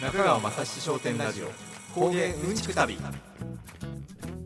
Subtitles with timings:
[0.00, 1.50] 中川雅史商店ラジオ
[1.92, 2.96] 工芸うんちく旅。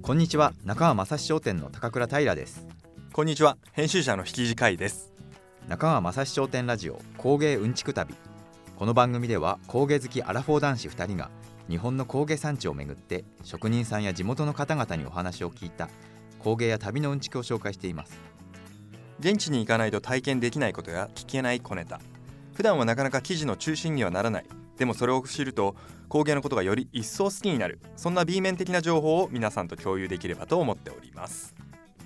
[0.01, 2.67] こんにちは中川雅史商店の高倉平です。
[3.13, 5.13] こんにちは編集者の引き次会です。
[5.69, 8.15] 中川雅史商店ラジオ工芸うんちく旅。
[8.77, 11.31] この番組では工芸好きアラフォー男子2人が
[11.69, 15.91] 日本の工芸産地をめぐって職人さんや地元の方々にお話を聞いた
[16.39, 18.19] 工芸や旅のうんちくを紹介しています。
[19.21, 22.01] 現地に行かないと体験できないことや聞けない小ネタ。
[22.55, 25.77] 普段はなかなか記事の中心にはならないでもそれを知ると
[26.09, 27.81] 工芸のことがより一層好きになる。
[27.97, 31.55] そんな B 面的な情報を皆さんと共有できればと思っております。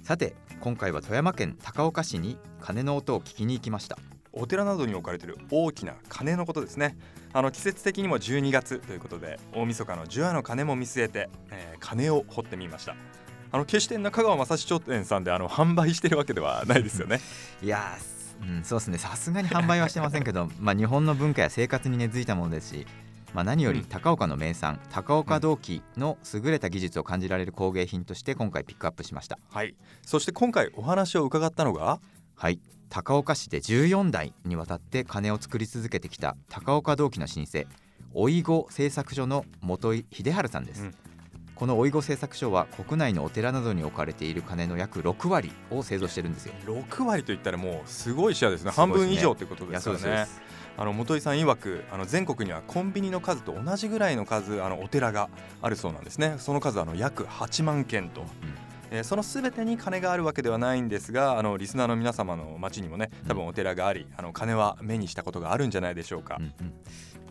[0.02, 3.98] さて今回は富山県高岡市に鐘の音を聞きに行きました。
[4.32, 6.96] お寺などに置かれている大きな鐘のことですね。
[7.32, 12.94] あの季節的にも12月ということで大晦日の十夜の鐘も見据えて、えー、鐘を掘ってみました。
[13.50, 17.20] あの決して中川正史商店さんであの販売してるわけではないですよね。
[17.62, 17.96] いや
[18.40, 18.98] うん、そうですね。
[18.98, 22.86] さすがに販売はしてませんけど まあ日本の文化や生活に根付いたものですし、
[23.34, 29.38] まあ、何より高岡の名産、うん、高岡銅器の優れた技術を感じられる工芸品として今回ピックアップしました。
[29.50, 29.74] はい。
[30.02, 32.00] そして今回お話を伺ったのが？
[32.34, 32.60] はい。
[32.88, 37.68] 高岡市で14代にわたって鐘を作り続けてきた高岡銅器の老舗
[38.14, 40.94] おいご製作所の本井秀治さんです、うん
[41.56, 46.52] このおいご製作所は国内のお寺などに置かれている鐘の約6割を製造してるんですよ。
[46.66, 50.26] 6割といったらもうすごいシェアですね、ね、半分以上ということですよね
[50.76, 55.30] あの本井さん曰くあの全国にはコンビニの数と同じぐらいの数あのお寺が
[55.62, 56.34] あるそうなんですね。
[56.38, 58.55] その数あの約8万件と、うん
[58.90, 66.36] えー、そのすべてに鐘があるわけではないんですがあのリスナーの皆様の町にもね多分お寺があり、あの鐘は目にしたことがあるんじゃないでしょうか。
[66.38, 66.72] うんうん。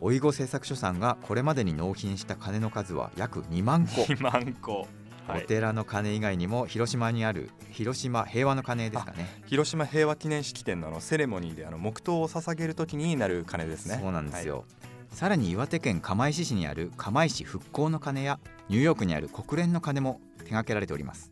[0.02, 4.02] おいご製作所さんがこれまでに納品した鐘の数は約2万個。
[4.12, 4.88] 2万個。
[5.28, 9.42] お寺の鐘以外にも広島にある広島平和の鐘ですかね。
[9.48, 13.98] 広島平和記念式典のあのセレモニーであの黙祷を捧げるときになる鐘ですね。
[14.00, 18.40] そうなんですよ、はい、さらに岩手県釜石市にある釜石復興の鐘や
[18.70, 21.32] ニューヨークにある国連の鐘も手掛けられております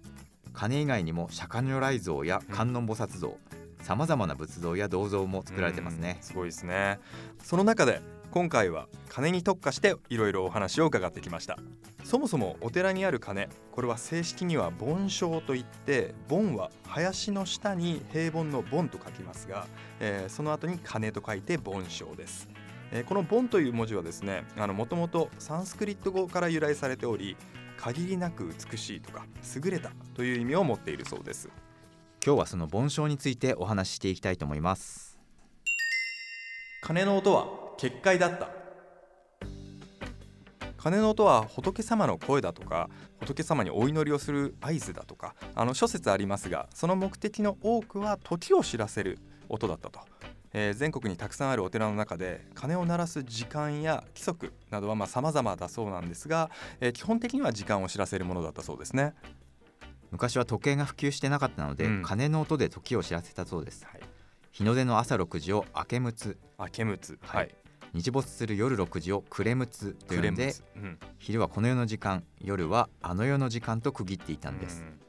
[0.53, 3.38] 鐘以外にも釈迦如来像や観音菩薩像
[3.81, 6.18] さまざまな仏像や銅像も作られてますね。
[6.22, 7.00] すごいですね。
[7.44, 11.58] その中で今回は鐘に特化していろいろお話を伺ってきました。
[12.03, 19.68] そもそもお寺にある鐘これは正式には盆鐘といって盆は林の下に平凡の盆と書きますが、
[20.00, 22.50] えー、その後に鐘と書いて盆鐘です。
[22.91, 27.35] えー、この「盆」という文字はですねもともとサンスクリット語から由来されており
[27.83, 29.25] 限りなく美しいとか
[29.61, 31.49] 優れたという意味を持っているそうです。
[32.25, 35.19] 今日はその盆鐘についてお話ししていきたいと思います。
[36.81, 37.45] 鐘の音は
[37.77, 38.47] 結界だった。
[40.77, 42.89] 鐘の音は仏様の声だとか
[43.19, 49.99] 仏様にお祈りをする合図だとかあの諸説ありますがその目的の多くは時を知らせる音だったと
[50.53, 59.14] えー、全国にたくさんあるお寺の中で鐘を鳴らす時間や規則などはまあ様々だそうなんですが、えー、基本的には時間を知らせるものだったそうですね。
[60.12, 64.02] 昔は時計が普及してなかったので、うん、鐘の音で時を知らせたそうです、はい、
[64.52, 66.38] 日の出の朝6時を明けむつ。
[66.59, 67.18] 明けむつ。
[67.24, 67.56] はい。
[67.96, 75.03] 日没する夜6時を暮れむつというんで、うん、昼はこの世の時間夜はあの世の時間と区切っていたんです、うん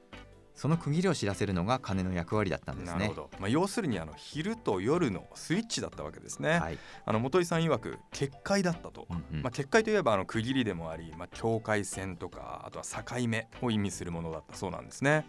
[0.54, 3.12] その区切りを知らせるのが鐘の役割だったんですね。
[3.40, 6.60] まあ、要するにあの昼と夜のスイッチだったわけですね。
[6.60, 15.26] はい、あの本井さん曰く結界だったと、うんうん、まあ、結界といえばあの区切りでもあり、まあ、境界線とかあとは境目を意味するものだったそうなんですね。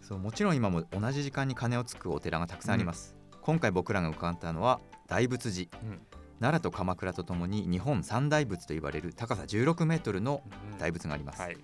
[0.00, 3.16] そうもちろん今も同じ時間に鐘をつくお寺がたくさんあります。
[3.32, 5.78] うん、今回僕らが伺ったのは大仏寺。
[5.82, 6.00] うん
[6.40, 10.42] 奈良と鎌倉とともに日本三大仏と言われる高さ16メートルの
[10.78, 11.56] 大仏があります、うんはい、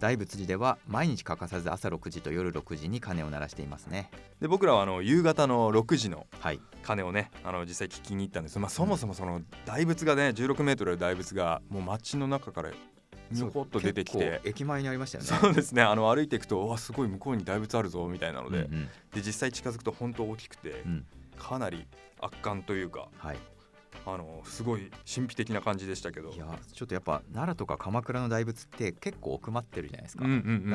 [0.00, 4.10] 大仏寺では毎日欠かさず朝6時と夜6時に鐘を鳴らしていますね。
[4.40, 6.26] で僕らはあの夕方の6時の
[6.82, 12.70] 鐘をね、はい、あの実際聞きに行ったんですまあ、そもそもその大仏がね16メートルの大仏がもう街の中から
[13.30, 14.40] にょこっと出てきて。
[14.44, 15.30] 駅前にありましたよね。
[15.40, 15.82] そうですね。
[15.82, 18.58] あの歩いていくとわすごい向こうに大仏あるぞみたいなので。
[18.58, 21.06] うんうん、で実際近づくと本当大きくて、うん、
[21.38, 21.86] かなり
[22.20, 23.38] 圧巻というか、はい、
[24.06, 26.30] あのすごい神秘的な感じでしたけど。
[26.30, 30.24] いやちょっとやっぱ奈良とか鎌倉の大仏って結構奥まってるじゃないですか,、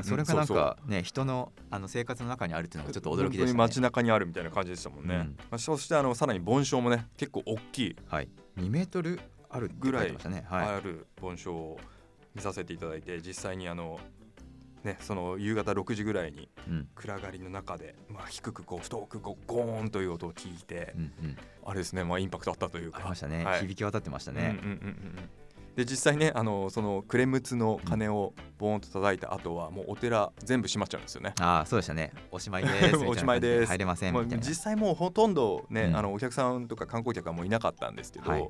[0.03, 3.53] それがなんかね人のあの生活の中にあるっていうのがちょっと驚きでしたね。
[3.53, 10.15] 街中にあるみたいな感じでしたもんね、うん、まあ、そしてあのさらに盆栽もね結構大きい、はい、2メートルあるぐらい
[10.49, 11.77] ある盆栽を
[12.35, 13.99] 見させていただいて実際にあの
[14.83, 16.49] ね、その夕方6時ぐらいに
[16.95, 24.57] 暗がりの中で、まあ、低くこう太くこうゴーンという音を聞いて、うんうん、あれですね、まあ、インパクトあったというかありましたね、はい、響き渡ってましたね。
[24.63, 25.29] うんうんうんうん
[25.75, 31.33] で実際ねあのそのクレムツの鐘をボーンと叩いた後はもうお寺全部閉まっちゃうんですよね。
[31.39, 32.11] ああそうでしたね。
[32.31, 32.97] おしまいです。
[33.05, 33.67] おしまいです。
[33.67, 38.49] 入れませんまあ、実際もうほとんどね、うん、あのお客さんとか観光客はもういなかったんですけど、はい、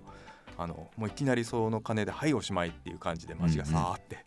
[0.58, 4.26] あのもういきなりその鐘で「はいおしまい」っていう感じで街がさーって、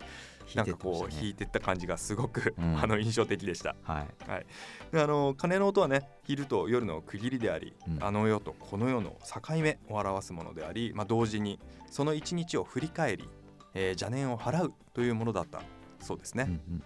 [0.55, 2.79] なんかこう引いてった感じがすごく、うん。
[2.83, 3.75] あの印象的でした。
[3.83, 4.31] はい。
[4.31, 4.47] はい、
[4.93, 8.05] であの鐘の音はね昼と夜の区切りであり、うん。
[8.05, 11.59] あの世とこの世の境目を表すものであり、まあ、同時に
[11.91, 13.29] その一日を振り返り、
[13.75, 15.63] えー邪念を払うというものだった
[16.01, 16.45] そうですね。
[16.49, 16.83] うんうん。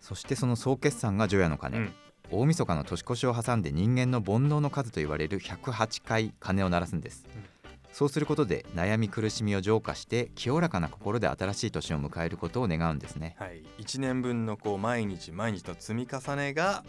[0.00, 1.94] そしてその総決算が除夜の鐘、うん。
[2.30, 7.55] 大晦日の年越しを挟んで人間の煩悩の数と言われる108回鐘を鳴らすんです、うん
[7.96, 13.36] そうすることで悩み苦しみを浄化して清らかな心で新しい年を迎えることを願うんですね。
[13.38, 16.84] はい、1年分のこう毎日毎日の積み重ねが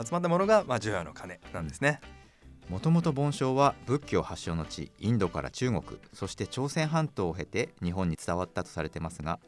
[0.00, 2.00] 集まったものが、まあ、除夜の鐘なんですね。
[2.68, 9.40] もともと盆栽は仏教発祥の地インドから中国そして朝鮮半島を経て日本に伝わったとされてますが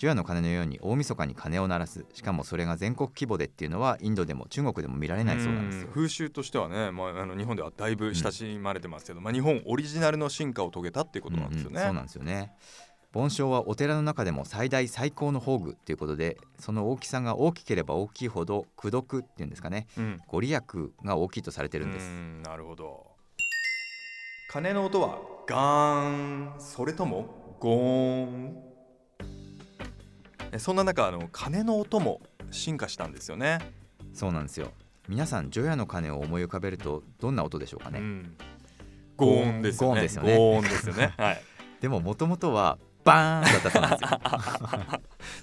[0.00, 2.06] 除夜の鐘のように大晦日に鐘を鳴らす。
[2.14, 5.88] しかもそれが全国規模でっていうのはインドでも中国でも見られないそうなんですよ。
[5.88, 5.92] ん。
[5.92, 11.74] 風習としてはね、まあ、あの日本ではだいぶ親しまれてますけど、まあ、日本オリジナルの進化を遂げたっていうことなんですよね。
[11.74, 12.54] うんうんそうなんですよね
[13.12, 19.86] 盆栽はお寺の中でも最大最高の宝具っていうことでその大きさが大きければ大きいほど功徳っていうんですかね。
[19.98, 20.20] うん。
[20.28, 20.62] ご利益
[21.04, 22.06] が大きいとされてるんです。
[22.08, 23.06] うんなるほど。
[24.48, 28.62] 鐘の音はガーンそれともゴーン。
[28.64, 28.69] え
[30.58, 32.20] そんな中あの鐘の音も
[32.50, 33.58] 進化したんですよね。
[34.12, 34.72] そうなんですよ。
[35.08, 38.36] 皆さん除夜の鐘を思い浮かべるとどんな音でしょうかね、うん。
[39.16, 39.94] ゴーンですよね。
[39.94, 40.36] ゴーンですよね。
[40.36, 41.14] ゴーンですよね。
[41.18, 41.42] はい。
[41.80, 44.20] でももともとはバーンだったそうですよ。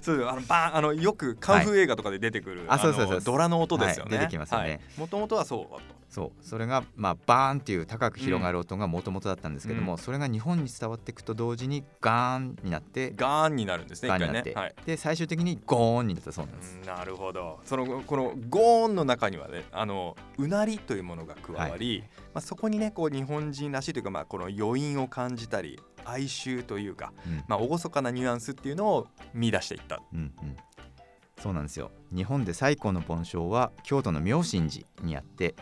[0.02, 3.14] そうあのバーンあのよくカンフー映画とかで出てくる、あそうそうそう。
[3.16, 4.80] のドラの音ですよね、はい出てきますよね。
[4.96, 9.98] もともとはそうそうそれがまあバーンっていう高く広がる音がもともとだったんですけども、うん。
[9.98, 14.74] それが日本に伝わっていくと同時にガーンになってガーンになるんですねガーンになって、ねはい。
[14.86, 17.60] で最終的にゴーンになったそうなんです、うんなるほど。
[17.64, 22.02] そのこのゴーンの中にはねあのうなりというものが加わり、
[22.34, 27.44] まあ、そこにねこう日本人らしいというか、まあ、この余韻を感じたり哀愁というか、うん。
[27.46, 30.00] まあ、厳かなニュアンスっていうのを見出していった。
[30.12, 30.56] うんうん、
[31.38, 31.90] そうなんですよ。
[32.14, 35.54] 日本で最古の盆栽は京都の妙心寺にあって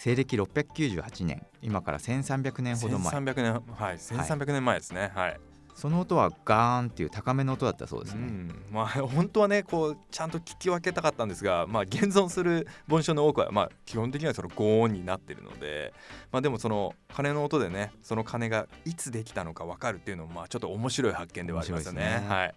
[0.00, 3.12] 西暦698年今から1300年ほど前。
[3.12, 5.12] 1300年はい1300年前ですね。
[5.14, 5.40] はい、
[5.74, 8.64] その音はガーンっていう高めの音だったそうですね、うん。
[8.70, 15.92] まあ 本当はねこうちゃんと聞き分けたかったんですが、まあ、現存する盆栽の多くは、まあ、基本的にはそのゴーンになってるので、
[16.32, 22.00] まあ、でもその鐘の音でねその鐘がいつできたのか分かるっていうのもまあちょっと面白い発見ではありますよね。
[22.00, 22.26] ね。
[22.26, 22.54] はい、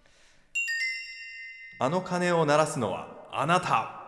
[1.80, 4.03] あの鐘を鳴らすのはあなた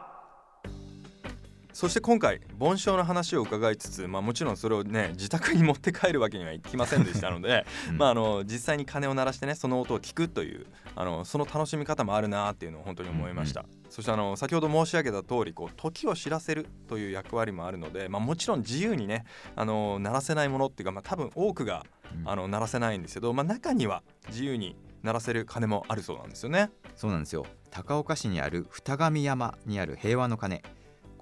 [1.76, 7.98] そして今回盆栽の話を伺いつつ、まあ、もちろんそれをね自宅に持って帰るわけにはいきませんでしたので、 うん。
[7.98, 19.26] まあ、あの実際に鐘を鳴らしてねその音を聞くというあのその楽しみ方もあるなっていうのを本当に思いました、そしてあの先ほど申し上げた通りこう時を知らせるという役割もあるので、まあ、もちろん自由にね
[19.58, 21.86] あの鳴らせないものっていうか、まあ、多分多くが
[22.18, 22.30] うん。
[22.30, 26.72] あの鳴らせないんですけど、まあ、中には自由に鳴らせる鐘もあるそうなんですよね。
[26.96, 27.46] そうなんですよ。
[27.70, 30.64] 高岡市にある二神山にある平和の鐘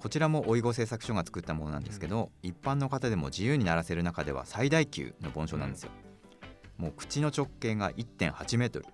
[0.04, 5.72] こちらも老子製作所が作ったものなんですけど、一般の方でも自由に鳴らせる中では最大級の盆栽なん。
[5.72, 5.90] ですよ、
[6.76, 8.84] もう口の直径が1.8メートル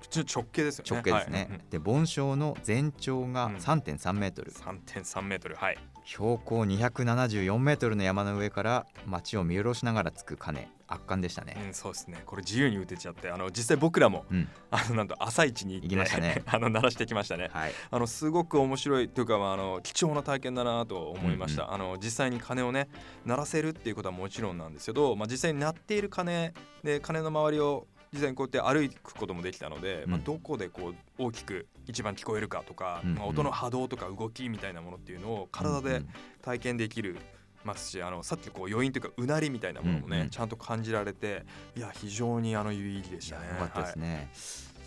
[0.00, 0.90] 口の直径ですよね。
[0.90, 1.48] 直径ですね、はい。
[1.48, 3.56] うんで盆栽の全長がうん。
[3.56, 5.78] 3.3メートル、3.3メートルはい。
[6.04, 10.68] 標高274メートルの山の上から街を見下ろしながらつく鐘。
[10.88, 12.22] 圧巻でしたね、うん、そうですね。
[12.24, 14.48] これ自由に打てちゃって、あの実際僕らもうん。
[14.70, 16.42] あのなんと朝一に行きましたね。
[16.46, 17.50] あの鳴らしてきましたね。
[17.52, 17.72] はい。
[17.90, 21.74] あのすごく面白いというか、まあ、あの貴重な体験だなと思いました、うん。
[21.74, 22.88] あの実際に鐘をね
[23.24, 26.54] 鳴らせるっていうことはもちろんなんですけど、まあ、実際に鳴っている鐘
[26.84, 30.10] で鐘の周りを実際にこうやって歩くこともできたので、うん。
[30.12, 36.08] まあ、どこでこう大きく一番聞こえるかとか、うんまあ、音の波動とか動きみたいなものっていうのを体でうん
[36.42, 37.16] 体験できる
[37.64, 40.30] ますしあのさっきこう余韻というかうなりみたいなものもね、うんうん。
[40.30, 41.44] ちゃんと感じられて
[41.76, 43.48] いや非常にあの有意義でしたね。
[43.48, 44.08] よかったですはい。
[44.08, 44.28] ね、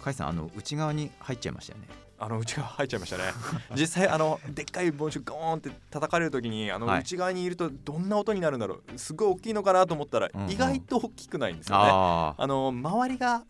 [0.02, 3.24] 甲斐さんあの内側に入っちゃいましたよねあの内側入っちゃいましたね。
[3.76, 7.00] 実際あのでっかい盆栽ゴーンって叩かれる時にあのはい。
[7.00, 9.00] 内側にいるとどんな音になるんだろう。
[9.00, 10.52] すごい大きいのかなと思ったらうんうん。
[10.52, 11.84] 意外と大きくないんですよね。
[11.90, 13.44] あああの周りが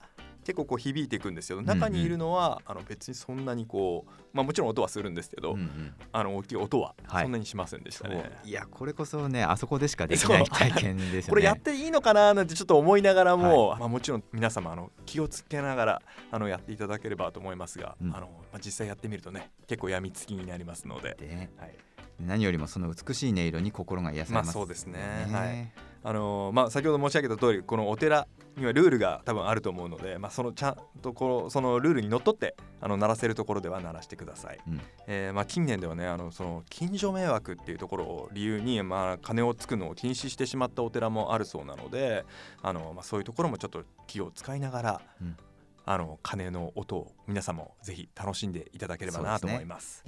[0.50, 1.62] 結構こう響いていくんですよ。
[1.62, 5.94] 中にいるのは、あの別にそんなにこうまあもちろん音はするんですけど、うんうん。
[6.12, 7.24] あの大きい音ははい。
[7.26, 8.16] そんなにしませんでしたそう。
[8.16, 8.32] ね。
[8.44, 11.24] いやこれこそねあそこでしかできない体験ですよね。
[11.30, 16.02] これやっていいのかななんてちょっと思いながらも、まあ、もちろん皆様あの気をつけながら
[16.32, 18.16] あのやっていただければと思いますが、うん。
[18.16, 21.76] あのまあ、実際やってみるとね結構やみつきになりますので、ではい、
[22.20, 25.28] 何よりもその美しい音色に心が癒されます、まあそうですね。
[25.32, 28.28] はいあのーまあ、先ほど申し上げた通りこのお寺
[28.58, 34.82] にはルールが多分あると思うので、まあ、そのちゃんとこのそのルールにのっとってあの鳴らせるところでは鳴らしてください、うん。
[35.08, 42.26] えーまあ、近年ではねあのその近所迷惑っていうところを理由に、まあ、鐘をつくのを禁止してしまったお寺もあるそうなので
[42.62, 45.36] あの、まあ、そういうところもちょっと気を使いながら、うん。
[45.86, 50.04] あの鐘の音を皆さんもぜひ楽しんでいただければなと思います。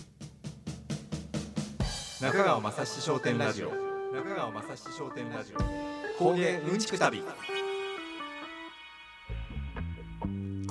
[2.22, 6.22] 中川雅史商店ラジオ中川雅史商店ラジオ。
[6.22, 7.24] 工芸うんちく旅。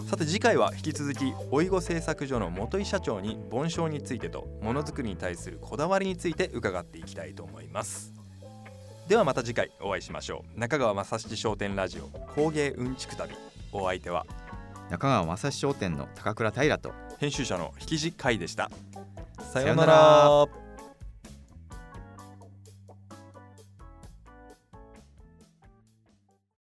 [0.06, 8.12] さて次回は引き続き老子製作所の元井社長に盆栽についてとものづくりに対するこだわりについて伺っていきたいと思います。
[9.08, 10.60] ではまた次回お会いしましょう。
[10.60, 13.34] 中川正七商店ラジオ工芸うんちく旅。
[13.72, 14.26] お相手は
[14.90, 18.70] 中川正史商店の高倉平と編集者の引地海でした。
[19.52, 20.59] さようなようなら